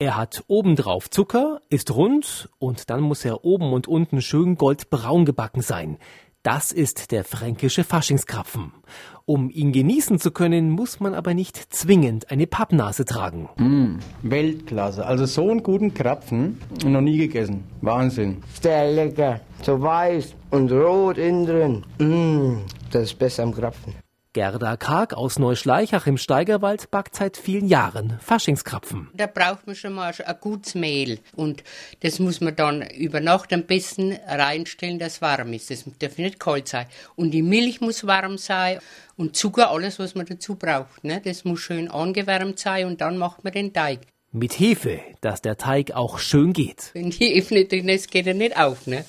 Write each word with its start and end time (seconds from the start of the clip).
Er 0.00 0.16
hat 0.16 0.44
obendrauf 0.46 1.10
Zucker, 1.10 1.60
ist 1.70 1.92
rund 1.92 2.48
und 2.60 2.88
dann 2.88 3.00
muss 3.00 3.24
er 3.24 3.44
oben 3.44 3.72
und 3.72 3.88
unten 3.88 4.22
schön 4.22 4.54
goldbraun 4.54 5.24
gebacken 5.24 5.60
sein. 5.60 5.98
Das 6.44 6.70
ist 6.70 7.10
der 7.10 7.24
fränkische 7.24 7.82
Faschingskrapfen. 7.82 8.72
Um 9.24 9.50
ihn 9.50 9.72
genießen 9.72 10.20
zu 10.20 10.30
können, 10.30 10.70
muss 10.70 11.00
man 11.00 11.14
aber 11.14 11.34
nicht 11.34 11.56
zwingend 11.74 12.30
eine 12.30 12.46
Pappnase 12.46 13.06
tragen. 13.06 13.48
Mm, 13.56 13.98
Weltklasse. 14.22 15.04
Also 15.04 15.26
so 15.26 15.50
einen 15.50 15.64
guten 15.64 15.92
Krapfen 15.92 16.62
noch 16.84 17.00
nie 17.00 17.18
gegessen. 17.18 17.64
Wahnsinn. 17.80 18.44
Sehr 18.62 18.92
lecker. 18.92 19.40
So 19.62 19.82
weiß 19.82 20.36
und 20.50 20.70
rot 20.70 21.18
innen 21.18 21.44
drin. 21.44 21.84
Mm, 21.98 22.58
das 22.92 23.02
ist 23.02 23.18
besser 23.18 23.42
am 23.42 23.52
Krapfen. 23.52 23.94
Gerda 24.38 24.76
Karg 24.76 25.14
aus 25.14 25.40
Neuschleichach 25.40 26.06
im 26.06 26.16
Steigerwald 26.16 26.92
backt 26.92 27.16
seit 27.16 27.36
vielen 27.36 27.66
Jahren 27.66 28.20
Faschingskrapfen. 28.20 29.08
Da 29.12 29.26
braucht 29.26 29.66
man 29.66 29.74
schon 29.74 29.94
mal 29.94 30.14
ein 30.24 30.36
gutes 30.40 30.76
Mehl 30.76 31.18
und 31.34 31.64
das 32.04 32.20
muss 32.20 32.40
man 32.40 32.54
dann 32.54 32.88
über 32.88 33.18
Nacht 33.18 33.52
am 33.52 33.64
besten 33.64 34.12
reinstellen, 34.28 35.00
dass 35.00 35.14
es 35.14 35.22
warm 35.22 35.54
ist. 35.54 35.72
Das 35.72 35.84
darf 35.98 36.18
nicht 36.18 36.38
kalt 36.38 36.68
sein. 36.68 36.86
Und 37.16 37.32
die 37.32 37.42
Milch 37.42 37.80
muss 37.80 38.06
warm 38.06 38.38
sein 38.38 38.78
und 39.16 39.34
Zucker, 39.34 39.72
alles 39.72 39.98
was 39.98 40.14
man 40.14 40.26
dazu 40.26 40.54
braucht. 40.54 41.02
Ne? 41.02 41.20
Das 41.24 41.44
muss 41.44 41.58
schön 41.58 41.90
angewärmt 41.90 42.60
sein 42.60 42.86
und 42.86 43.00
dann 43.00 43.18
macht 43.18 43.42
man 43.42 43.52
den 43.52 43.72
Teig. 43.72 44.02
Mit 44.30 44.60
Hefe, 44.60 45.00
dass 45.20 45.42
der 45.42 45.56
Teig 45.56 45.90
auch 45.96 46.20
schön 46.20 46.52
geht. 46.52 46.90
Wenn 46.92 47.10
die 47.10 47.26
Hefe 47.26 47.54
nicht 47.54 47.72
drin 47.72 47.88
ist, 47.88 48.08
geht 48.08 48.28
er 48.28 48.34
nicht 48.34 48.56
auf. 48.56 48.86
Ne? 48.86 49.04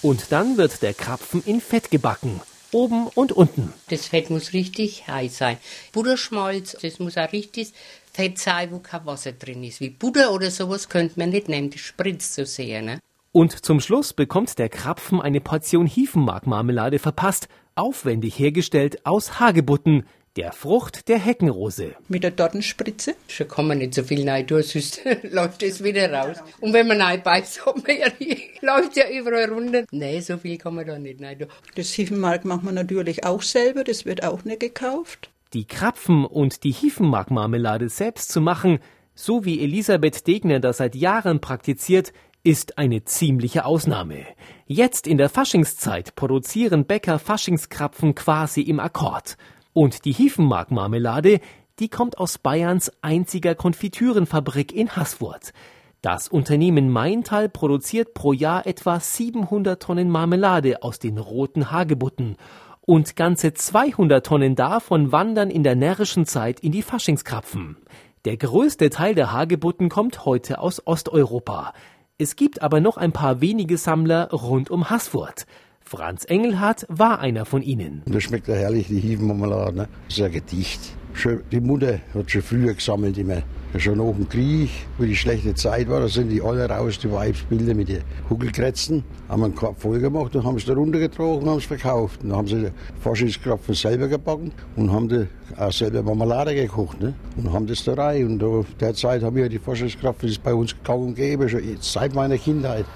Und 0.00 0.30
dann 0.30 0.58
wird 0.58 0.80
der 0.82 0.94
Krapfen 0.94 1.42
in 1.44 1.60
Fett 1.60 1.90
gebacken 1.90 2.40
oben 2.76 3.06
und 3.14 3.32
unten. 3.32 3.72
Das 3.88 4.06
Fett 4.06 4.28
muss 4.28 4.52
richtig 4.52 5.08
heiß 5.08 5.38
sein. 5.38 5.56
Butterschmalz, 5.92 6.76
das 6.82 6.98
muss 6.98 7.16
auch 7.16 7.32
richtig 7.32 7.72
Fett 8.12 8.38
sein, 8.38 8.70
wo 8.70 8.78
kein 8.78 9.06
Wasser 9.06 9.32
drin 9.32 9.64
ist. 9.64 9.80
Wie 9.80 9.90
Butter 9.90 10.32
oder 10.32 10.50
sowas 10.50 10.88
könnte 10.88 11.18
man 11.18 11.30
nicht 11.30 11.48
nehmen, 11.48 11.70
das 11.70 11.80
spritzt 11.80 12.34
so 12.34 12.44
sehr. 12.44 12.82
Ne? 12.82 13.00
Und 13.32 13.64
zum 13.64 13.80
Schluss 13.80 14.12
bekommt 14.12 14.58
der 14.58 14.68
Krapfen 14.68 15.20
eine 15.20 15.40
Portion 15.40 15.86
Hiefenmarkmarmelade 15.86 16.98
verpasst, 16.98 17.48
aufwendig 17.74 18.38
hergestellt 18.38 19.04
aus 19.06 19.40
Hagebutten, 19.40 20.06
der 20.36 20.52
Frucht 20.52 21.08
der 21.08 21.18
Heckenrose. 21.18 21.94
Mit 22.08 22.22
der 22.22 22.36
Tortenspritze? 22.36 23.14
Schon 23.28 23.48
kann 23.48 23.66
man 23.66 23.78
nicht 23.78 23.94
so 23.94 24.02
viel 24.02 24.28
rein 24.28 24.46
tun, 24.46 24.62
sonst 24.62 25.00
läuft 25.22 25.62
es 25.62 25.82
wieder 25.82 26.12
raus. 26.12 26.36
Und 26.60 26.72
wenn 26.72 26.86
man 26.86 27.00
rein 27.00 27.22
beißt, 27.22 27.64
hat 27.66 27.76
man 27.76 27.96
ja, 27.96 28.08
läuft 28.60 28.96
ja 28.96 29.08
überall 29.08 29.50
runter. 29.50 29.84
Nein, 29.90 30.20
so 30.22 30.36
viel 30.36 30.58
kann 30.58 30.74
man 30.74 30.86
da 30.86 30.98
nicht 30.98 31.22
rein 31.22 31.38
tun. 31.38 31.48
Das 31.74 31.90
Hiefenmark 31.92 32.44
macht 32.44 32.64
man 32.64 32.74
natürlich 32.74 33.24
auch 33.24 33.42
selber, 33.42 33.84
das 33.84 34.04
wird 34.04 34.24
auch 34.24 34.44
nicht 34.44 34.60
gekauft. 34.60 35.30
Die 35.52 35.64
Krapfen 35.64 36.24
und 36.24 36.64
die 36.64 36.72
Hiefenmarkmarmelade 36.72 37.88
selbst 37.88 38.30
zu 38.30 38.40
machen, 38.40 38.80
so 39.14 39.44
wie 39.44 39.62
Elisabeth 39.62 40.26
Degner 40.26 40.60
das 40.60 40.78
seit 40.78 40.94
Jahren 40.94 41.40
praktiziert, 41.40 42.12
ist 42.42 42.78
eine 42.78 43.04
ziemliche 43.04 43.64
Ausnahme. 43.64 44.26
Jetzt 44.66 45.06
in 45.06 45.18
der 45.18 45.28
Faschingszeit 45.28 46.14
produzieren 46.14 46.84
Bäcker 46.84 47.18
Faschingskrapfen 47.18 48.14
quasi 48.14 48.60
im 48.60 48.78
Akkord. 48.78 49.36
Und 49.76 50.06
die 50.06 50.12
Hiefenmarkmarmelade, 50.12 51.38
die 51.80 51.90
kommt 51.90 52.16
aus 52.16 52.38
Bayerns 52.38 52.90
einziger 53.02 53.54
Konfitürenfabrik 53.54 54.72
in 54.72 54.96
Haßfurt. 54.96 55.52
Das 56.00 56.28
Unternehmen 56.28 56.88
Maintal 56.88 57.50
produziert 57.50 58.14
pro 58.14 58.32
Jahr 58.32 58.66
etwa 58.66 58.98
700 58.98 59.82
Tonnen 59.82 60.08
Marmelade 60.08 60.82
aus 60.82 60.98
den 60.98 61.18
roten 61.18 61.72
Hagebutten 61.72 62.38
und 62.86 63.16
ganze 63.16 63.52
200 63.52 64.24
Tonnen 64.24 64.54
davon 64.54 65.12
wandern 65.12 65.50
in 65.50 65.62
der 65.62 65.76
närrischen 65.76 66.24
Zeit 66.24 66.60
in 66.60 66.72
die 66.72 66.80
Faschingskrapfen. 66.80 67.76
Der 68.24 68.38
größte 68.38 68.88
Teil 68.88 69.14
der 69.14 69.30
Hagebutten 69.30 69.90
kommt 69.90 70.24
heute 70.24 70.58
aus 70.58 70.86
Osteuropa. 70.86 71.74
Es 72.16 72.36
gibt 72.36 72.62
aber 72.62 72.80
noch 72.80 72.96
ein 72.96 73.12
paar 73.12 73.42
wenige 73.42 73.76
Sammler 73.76 74.30
rund 74.30 74.70
um 74.70 74.88
Haßfurt. 74.88 75.44
Franz 75.88 76.24
Engelhardt 76.24 76.84
war 76.88 77.20
einer 77.20 77.44
von 77.44 77.62
ihnen. 77.62 78.02
Das 78.06 78.24
schmeckt 78.24 78.48
ja 78.48 78.54
herrlich, 78.54 78.88
die 78.88 78.98
Hiefenmarmelade. 78.98 79.76
Ne? 79.76 79.88
Sehr 80.08 80.28
gedicht. 80.28 80.80
Schon, 81.12 81.42
die 81.52 81.60
Mutter 81.60 82.00
hat 82.12 82.28
schon 82.28 82.42
früher 82.42 82.74
gesammelt 82.74 83.16
immer. 83.16 83.42
Schon 83.78 83.98
nach 83.98 84.12
dem 84.12 84.28
Krieg, 84.28 84.70
wo 84.98 85.04
die 85.04 85.14
schlechte 85.14 85.54
Zeit 85.54 85.88
war, 85.88 86.00
da 86.00 86.08
sind 86.08 86.30
die 86.30 86.42
alle 86.42 86.68
raus, 86.68 86.98
die 86.98 87.12
Weibsbilder 87.12 87.74
mit 87.74 87.88
den 87.88 88.02
Huckelkretzen, 88.28 89.04
haben 89.28 89.44
einen 89.44 89.54
Korb 89.54 89.80
voll 89.80 90.00
gemacht 90.00 90.34
und 90.34 90.44
haben 90.44 90.56
es 90.56 90.64
da 90.64 90.72
runtergetragen 90.72 91.42
und 91.42 91.50
haben 91.50 91.58
es 91.58 91.66
verkauft. 91.66 92.20
Und 92.22 92.30
dann 92.30 92.38
haben 92.38 92.48
sie 92.48 92.62
den 92.62 92.72
Faschingskrapfen 93.00 93.74
selber 93.74 94.08
gebacken 94.08 94.50
und 94.74 94.90
haben 94.90 95.08
da 95.08 95.26
auch 95.56 95.72
selber 95.72 96.02
Marmelade 96.02 96.52
gekocht 96.56 97.00
ne? 97.00 97.14
und 97.36 97.52
haben 97.52 97.68
das 97.68 97.84
da 97.84 97.94
rein. 97.94 98.26
Und 98.26 98.38
da, 98.40 98.64
derzeit 98.80 99.22
haben 99.22 99.36
wir 99.36 99.48
die 99.48 99.60
Faschingskrapfen, 99.60 100.22
das 100.28 100.38
ist 100.38 100.42
bei 100.42 100.52
uns 100.52 100.74
kaum 100.82 101.14
gegeben, 101.14 101.48
schon 101.48 101.62
seit 101.80 102.12
meiner 102.12 102.38
Kindheit. 102.38 102.86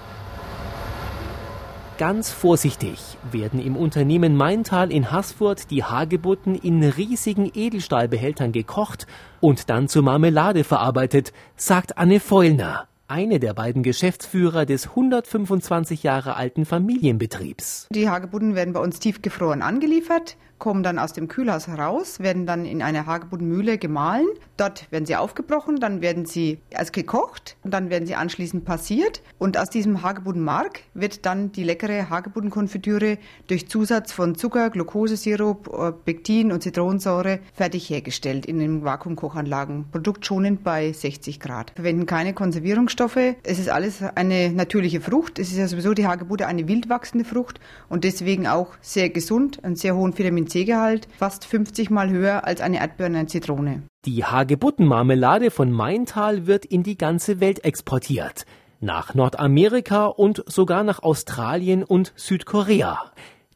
Ganz 2.01 2.31
vorsichtig 2.31 2.99
werden 3.31 3.59
im 3.59 3.75
Unternehmen 3.75 4.35
Maintal 4.35 4.91
in 4.91 5.11
Haßfurt 5.11 5.69
die 5.69 5.83
Hagebutten 5.83 6.55
in 6.55 6.83
riesigen 6.83 7.51
Edelstahlbehältern 7.53 8.51
gekocht 8.51 9.05
und 9.39 9.69
dann 9.69 9.87
zur 9.87 10.01
Marmelade 10.01 10.63
verarbeitet, 10.63 11.31
sagt 11.57 11.99
Anne 11.99 12.19
Feulner, 12.19 12.87
eine 13.07 13.39
der 13.39 13.53
beiden 13.53 13.83
Geschäftsführer 13.83 14.65
des 14.65 14.87
125 14.87 16.01
Jahre 16.01 16.37
alten 16.37 16.65
Familienbetriebs. 16.65 17.87
Die 17.91 18.09
Hagebutten 18.09 18.55
werden 18.55 18.73
bei 18.73 18.79
uns 18.79 18.97
tiefgefroren 18.97 19.61
angeliefert 19.61 20.37
kommen 20.61 20.83
dann 20.83 20.99
aus 20.99 21.11
dem 21.11 21.27
Kühlhaus 21.27 21.67
heraus, 21.67 22.19
werden 22.19 22.45
dann 22.45 22.65
in 22.65 22.83
eine 22.83 23.07
Hagebuttenmühle 23.07 23.79
gemahlen. 23.79 24.27
Dort 24.57 24.89
werden 24.91 25.07
sie 25.07 25.15
aufgebrochen, 25.15 25.77
dann 25.77 26.01
werden 26.01 26.25
sie 26.25 26.59
als 26.75 26.91
gekocht 26.91 27.57
und 27.63 27.73
dann 27.73 27.89
werden 27.89 28.05
sie 28.05 28.13
anschließend 28.13 28.63
passiert. 28.63 29.23
Und 29.39 29.57
aus 29.57 29.71
diesem 29.71 30.03
Hagebuttenmark 30.03 30.81
wird 30.93 31.25
dann 31.25 31.51
die 31.51 31.63
leckere 31.63 32.11
Hagebuttenkonfitüre 32.11 33.17
durch 33.47 33.67
Zusatz 33.67 34.11
von 34.11 34.35
Zucker, 34.35 34.69
Glukosesirup, 34.69 36.05
Pektin 36.05 36.51
und 36.51 36.61
Zitronensäure 36.61 37.39
fertig 37.55 37.89
hergestellt 37.89 38.45
in 38.45 38.59
den 38.59 38.83
Vakuumkochanlagen. 38.83 39.85
Produktschonend 39.91 40.63
bei 40.63 40.93
60 40.93 41.39
Grad. 41.39 41.71
Wir 41.71 41.83
verwenden 41.83 42.05
keine 42.05 42.35
Konservierungsstoffe. 42.35 43.17
Es 43.41 43.57
ist 43.57 43.69
alles 43.69 44.03
eine 44.03 44.51
natürliche 44.51 45.01
Frucht. 45.01 45.39
Es 45.39 45.51
ist 45.51 45.57
ja 45.57 45.67
sowieso 45.67 45.95
die 45.95 46.05
Hagebutte 46.05 46.45
eine 46.45 46.67
wildwachsende 46.67 47.25
Frucht 47.25 47.59
und 47.89 48.03
deswegen 48.03 48.45
auch 48.45 48.75
sehr 48.81 49.09
gesund, 49.09 49.63
einen 49.63 49.75
sehr 49.75 49.95
hohen 49.95 50.15
Vitamin 50.15 50.50
C-Gehalt 50.51 51.07
fast 51.17 51.45
50 51.45 51.89
Mal 51.89 52.09
höher 52.09 52.45
als 52.45 52.61
eine 52.61 52.79
Erdbeere 52.79 53.25
Zitrone. 53.25 53.83
Die 54.05 54.25
Hagebuttenmarmelade 54.25 55.51
von 55.51 55.71
Maintal 55.71 56.47
wird 56.47 56.65
in 56.65 56.83
die 56.83 56.97
ganze 56.97 57.39
Welt 57.39 57.63
exportiert. 57.63 58.45
Nach 58.79 59.13
Nordamerika 59.13 60.07
und 60.07 60.43
sogar 60.47 60.83
nach 60.83 61.03
Australien 61.03 61.83
und 61.83 62.13
Südkorea. 62.15 63.11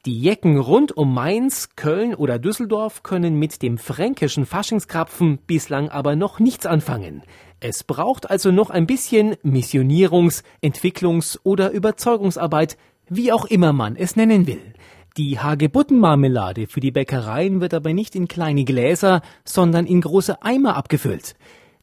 Die 0.05 0.19
Jecken 0.19 0.59
rund 0.59 0.95
um 0.95 1.15
Mainz, 1.15 1.69
Köln 1.75 2.13
oder 2.13 2.37
Düsseldorf 2.37 3.01
können 3.01 3.39
mit 3.39 3.63
dem 3.63 3.79
fränkischen 3.79 4.45
Faschingskrapfen 4.45 5.39
bislang 5.47 5.89
aber 5.89 6.15
noch 6.15 6.39
nichts 6.39 6.67
anfangen. 6.67 7.23
Es 7.59 7.83
braucht 7.83 8.29
also 8.29 8.51
noch 8.51 8.69
ein 8.69 8.85
bisschen 8.85 9.33
Missionierungs-, 9.43 10.43
Entwicklungs- 10.61 11.39
oder 11.41 11.71
Überzeugungsarbeit, 11.71 12.77
wie 13.09 13.31
auch 13.31 13.45
immer 13.45 13.73
man 13.73 13.95
es 13.95 14.15
nennen 14.15 14.45
will. 14.45 14.74
Die 15.17 15.39
Hagebuttenmarmelade 15.39 16.67
für 16.67 16.81
die 16.81 16.91
Bäckereien 16.91 17.61
wird 17.61 17.73
aber 17.73 17.93
nicht 17.93 18.15
in 18.15 18.27
kleine 18.27 18.65
Gläser, 18.65 19.21
sondern 19.45 19.85
in 19.85 20.01
große 20.01 20.41
Eimer 20.41 20.75
abgefüllt. 20.75 21.35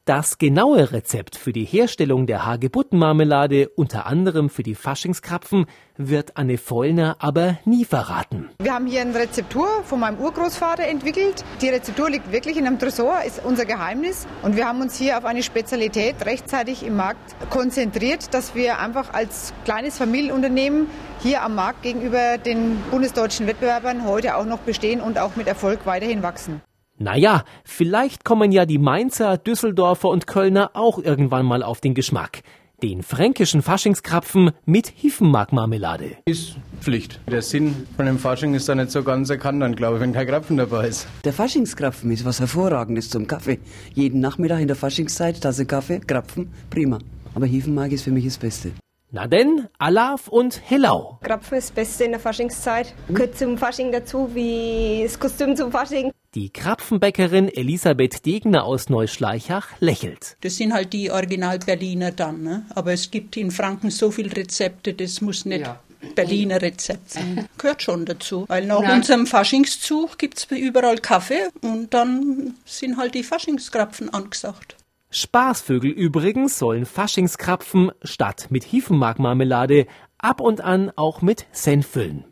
Das 0.04 0.38
genaue 0.38 0.90
Rezept 0.90 1.36
für 1.36 1.52
die 1.52 1.64
Herstellung 1.64 2.26
der 2.26 2.44
Hagebuttenmarmelade, 2.44 3.68
unter 3.68 4.04
anderem 4.06 4.50
für 4.50 4.64
die 4.64 4.74
Faschingskrapfen, 4.74 5.66
wird 5.96 6.36
Anne 6.36 6.58
Vollner 6.58 7.18
aber 7.20 7.58
nie 7.64 7.84
verraten. 7.84 8.50
Wir 8.60 8.74
haben 8.74 8.88
hier 8.88 9.02
eine 9.02 9.14
Rezeptur 9.14 9.68
von 9.84 10.00
meinem 10.00 10.18
Urgroßvater 10.18 10.82
entwickelt. 10.88 11.44
Die 11.60 11.68
Rezeptur 11.68 12.10
liegt 12.10 12.32
wirklich 12.32 12.56
in 12.56 12.66
einem 12.66 12.80
Tresor, 12.80 13.22
ist 13.24 13.44
unser 13.44 13.64
Geheimnis. 13.64 14.26
Und 14.42 14.56
wir 14.56 14.66
haben 14.66 14.80
uns 14.80 14.98
hier 14.98 15.18
auf 15.18 15.24
eine 15.24 15.44
Spezialität 15.44 16.26
rechtzeitig 16.26 16.84
im 16.84 16.96
Markt 16.96 17.36
konzentriert, 17.48 18.34
dass 18.34 18.56
wir 18.56 18.80
einfach 18.80 19.14
als 19.14 19.54
kleines 19.64 19.98
Familienunternehmen 19.98 20.88
hier 21.20 21.44
am 21.44 21.54
Markt 21.54 21.82
gegenüber 21.82 22.38
den 22.38 22.76
bundesdeutschen 22.90 23.46
Wettbewerbern 23.46 24.04
heute 24.04 24.36
auch 24.36 24.46
noch 24.46 24.58
bestehen 24.58 25.00
und 25.00 25.20
auch 25.20 25.36
mit 25.36 25.46
Erfolg 25.46 25.86
weiterhin 25.86 26.24
wachsen. 26.24 26.60
Naja, 27.02 27.42
vielleicht 27.64 28.24
kommen 28.24 28.52
ja 28.52 28.64
die 28.64 28.78
Mainzer, 28.78 29.36
Düsseldorfer 29.36 30.08
und 30.08 30.28
Kölner 30.28 30.70
auch 30.74 30.98
irgendwann 30.98 31.44
mal 31.44 31.64
auf 31.64 31.80
den 31.80 31.94
Geschmack. 31.94 32.42
Den 32.80 33.02
fränkischen 33.02 33.60
Faschingskrapfen 33.60 34.52
mit 34.66 34.86
Hiefenmarkmarmelade. 34.86 36.18
Ist 36.26 36.58
Pflicht. 36.80 37.18
Der 37.28 37.42
Sinn 37.42 37.88
von 37.96 38.06
dem 38.06 38.20
Fasching 38.20 38.54
ist 38.54 38.68
da 38.68 38.76
nicht 38.76 38.92
so 38.92 39.02
ganz 39.02 39.30
erkannt, 39.30 39.62
dann 39.62 39.74
glaube 39.74 39.96
ich, 39.96 40.00
wenn 40.02 40.12
kein 40.12 40.28
Krapfen 40.28 40.56
dabei 40.56 40.86
ist. 40.86 41.08
Der 41.24 41.32
Faschingskrapfen 41.32 42.08
ist 42.12 42.24
was 42.24 42.38
Hervorragendes 42.38 43.10
zum 43.10 43.26
Kaffee. 43.26 43.58
Jeden 43.94 44.20
Nachmittag 44.20 44.60
in 44.60 44.68
der 44.68 44.76
Faschingszeit 44.76 45.40
Tasse 45.40 45.66
Kaffee, 45.66 45.98
Krapfen, 45.98 46.52
prima. 46.70 46.98
Aber 47.34 47.46
Hiefenmark 47.46 47.90
ist 47.90 48.02
für 48.02 48.12
mich 48.12 48.26
das 48.26 48.38
Beste. 48.38 48.70
Na 49.10 49.26
denn, 49.26 49.66
Alaf 49.78 50.28
und 50.28 50.62
Hellau. 50.70 51.18
Krapfen 51.22 51.58
ist 51.58 51.70
das 51.70 51.74
Beste 51.74 52.04
in 52.04 52.12
der 52.12 52.20
Faschingszeit. 52.20 52.94
Gehört 53.08 53.36
zum 53.36 53.58
Fasching 53.58 53.90
dazu, 53.90 54.30
wie 54.34 55.00
das 55.02 55.18
Kostüm 55.18 55.56
zum 55.56 55.72
Fasching. 55.72 56.11
Die 56.34 56.48
Krapfenbäckerin 56.48 57.48
Elisabeth 57.48 58.24
Degner 58.24 58.64
aus 58.64 58.88
Neuschleichach 58.88 59.68
lächelt. 59.80 60.38
Das 60.40 60.56
sind 60.56 60.72
halt 60.72 60.94
die 60.94 61.10
Original-Berliner 61.10 62.10
dann. 62.10 62.42
Ne? 62.42 62.64
Aber 62.74 62.94
es 62.94 63.10
gibt 63.10 63.36
in 63.36 63.50
Franken 63.50 63.90
so 63.90 64.10
viele 64.10 64.34
Rezepte, 64.34 64.94
das 64.94 65.20
muss 65.20 65.44
nicht 65.44 65.66
Ja. 65.66 65.80
Berliner 66.14 66.62
Rezept 66.62 67.10
sein. 67.10 67.46
Gehört 67.58 67.82
schon 67.82 68.06
dazu. 68.06 68.46
Weil 68.48 68.64
nach 68.64 68.80
Nein. 68.80 69.00
unserem 69.00 69.26
Faschingszug 69.26 70.16
gibt 70.16 70.38
es 70.38 70.46
überall 70.50 70.96
Kaffee 70.96 71.50
und 71.60 71.92
dann 71.92 72.54
sind 72.64 72.96
halt 72.96 73.14
die 73.14 73.24
Faschingskrapfen 73.24 74.08
angesagt. 74.08 74.76
Spaßvögel 75.10 75.90
übrigens 75.90 76.58
sollen 76.58 76.86
Faschingskrapfen 76.86 77.92
statt 78.02 78.46
mit 78.48 78.64
Hiefenmarkmarmelade 78.64 79.86
ab 80.16 80.40
und 80.40 80.62
an 80.62 80.90
auch 80.96 81.20
mit 81.20 81.44
Senf 81.52 81.88
füllen. 81.88 82.24